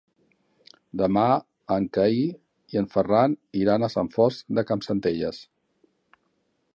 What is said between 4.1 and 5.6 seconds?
Fost de Campsentelles.